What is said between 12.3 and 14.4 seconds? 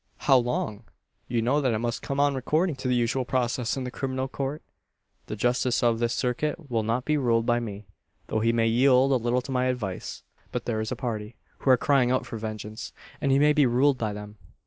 vengeance; and he may be ruled by them."